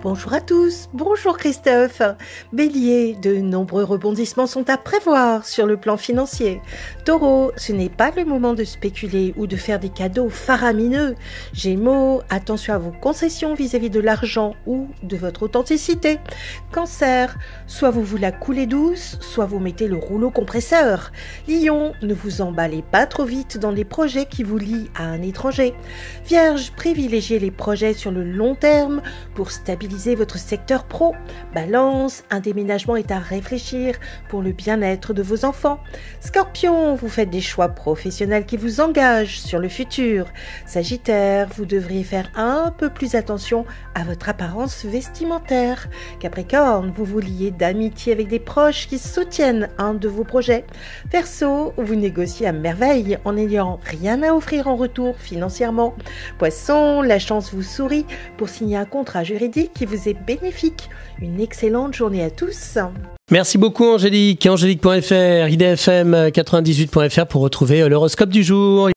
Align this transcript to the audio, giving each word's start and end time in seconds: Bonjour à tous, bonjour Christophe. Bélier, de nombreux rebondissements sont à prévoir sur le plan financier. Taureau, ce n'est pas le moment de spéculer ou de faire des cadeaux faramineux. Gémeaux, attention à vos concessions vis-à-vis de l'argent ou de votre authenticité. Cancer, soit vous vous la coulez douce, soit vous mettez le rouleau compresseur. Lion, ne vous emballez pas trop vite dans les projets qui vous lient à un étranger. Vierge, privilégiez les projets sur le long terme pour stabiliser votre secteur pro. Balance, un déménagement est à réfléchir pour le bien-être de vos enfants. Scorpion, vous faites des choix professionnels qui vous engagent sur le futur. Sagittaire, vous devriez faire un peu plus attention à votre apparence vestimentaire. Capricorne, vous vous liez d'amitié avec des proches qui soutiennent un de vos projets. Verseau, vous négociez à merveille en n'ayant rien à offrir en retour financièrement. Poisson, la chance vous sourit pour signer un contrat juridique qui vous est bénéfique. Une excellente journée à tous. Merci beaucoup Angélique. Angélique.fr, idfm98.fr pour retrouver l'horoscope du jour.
Bonjour 0.00 0.32
à 0.32 0.40
tous, 0.40 0.88
bonjour 0.92 1.36
Christophe. 1.36 2.02
Bélier, 2.52 3.16
de 3.20 3.34
nombreux 3.34 3.82
rebondissements 3.82 4.46
sont 4.46 4.70
à 4.70 4.76
prévoir 4.76 5.44
sur 5.44 5.66
le 5.66 5.76
plan 5.76 5.96
financier. 5.96 6.62
Taureau, 7.04 7.50
ce 7.56 7.72
n'est 7.72 7.88
pas 7.88 8.12
le 8.16 8.24
moment 8.24 8.54
de 8.54 8.62
spéculer 8.62 9.34
ou 9.36 9.48
de 9.48 9.56
faire 9.56 9.80
des 9.80 9.88
cadeaux 9.88 10.28
faramineux. 10.28 11.16
Gémeaux, 11.52 12.22
attention 12.30 12.74
à 12.74 12.78
vos 12.78 12.92
concessions 12.92 13.54
vis-à-vis 13.54 13.90
de 13.90 13.98
l'argent 13.98 14.54
ou 14.66 14.86
de 15.02 15.16
votre 15.16 15.42
authenticité. 15.42 16.20
Cancer, 16.70 17.36
soit 17.66 17.90
vous 17.90 18.04
vous 18.04 18.18
la 18.18 18.30
coulez 18.30 18.66
douce, 18.66 19.18
soit 19.20 19.46
vous 19.46 19.58
mettez 19.58 19.88
le 19.88 19.96
rouleau 19.96 20.30
compresseur. 20.30 21.10
Lion, 21.48 21.92
ne 22.02 22.14
vous 22.14 22.40
emballez 22.40 22.84
pas 22.88 23.06
trop 23.06 23.24
vite 23.24 23.58
dans 23.58 23.72
les 23.72 23.84
projets 23.84 24.26
qui 24.26 24.44
vous 24.44 24.58
lient 24.58 24.90
à 24.94 25.02
un 25.02 25.22
étranger. 25.22 25.74
Vierge, 26.24 26.70
privilégiez 26.76 27.40
les 27.40 27.50
projets 27.50 27.94
sur 27.94 28.12
le 28.12 28.22
long 28.22 28.54
terme 28.54 29.02
pour 29.34 29.50
stabiliser 29.50 29.87
votre 30.14 30.38
secteur 30.38 30.84
pro. 30.84 31.14
Balance, 31.54 32.24
un 32.30 32.40
déménagement 32.40 32.96
est 32.96 33.10
à 33.10 33.18
réfléchir 33.18 33.96
pour 34.28 34.42
le 34.42 34.52
bien-être 34.52 35.12
de 35.12 35.22
vos 35.22 35.44
enfants. 35.44 35.80
Scorpion, 36.20 36.94
vous 36.94 37.08
faites 37.08 37.30
des 37.30 37.40
choix 37.40 37.68
professionnels 37.68 38.46
qui 38.46 38.56
vous 38.56 38.80
engagent 38.80 39.40
sur 39.40 39.58
le 39.58 39.68
futur. 39.68 40.26
Sagittaire, 40.66 41.48
vous 41.56 41.64
devriez 41.64 42.04
faire 42.04 42.30
un 42.34 42.72
peu 42.76 42.90
plus 42.90 43.14
attention 43.14 43.64
à 43.94 44.04
votre 44.04 44.28
apparence 44.28 44.84
vestimentaire. 44.84 45.88
Capricorne, 46.20 46.92
vous 46.94 47.04
vous 47.04 47.20
liez 47.20 47.50
d'amitié 47.50 48.12
avec 48.12 48.28
des 48.28 48.38
proches 48.38 48.88
qui 48.88 48.98
soutiennent 48.98 49.68
un 49.78 49.94
de 49.94 50.08
vos 50.08 50.24
projets. 50.24 50.64
Verseau, 51.10 51.72
vous 51.76 51.94
négociez 51.94 52.46
à 52.46 52.52
merveille 52.52 53.18
en 53.24 53.32
n'ayant 53.32 53.80
rien 53.84 54.22
à 54.22 54.32
offrir 54.32 54.68
en 54.68 54.76
retour 54.76 55.16
financièrement. 55.18 55.94
Poisson, 56.38 57.02
la 57.02 57.18
chance 57.18 57.52
vous 57.52 57.62
sourit 57.62 58.06
pour 58.36 58.48
signer 58.48 58.76
un 58.76 58.84
contrat 58.84 59.24
juridique 59.24 59.77
qui 59.78 59.86
vous 59.86 60.08
est 60.08 60.16
bénéfique. 60.26 60.90
Une 61.22 61.40
excellente 61.40 61.94
journée 61.94 62.24
à 62.24 62.30
tous. 62.30 62.78
Merci 63.30 63.58
beaucoup 63.58 63.84
Angélique. 63.84 64.44
Angélique.fr, 64.46 65.46
idfm98.fr 65.48 67.26
pour 67.26 67.42
retrouver 67.42 67.88
l'horoscope 67.88 68.30
du 68.30 68.42
jour. 68.42 68.86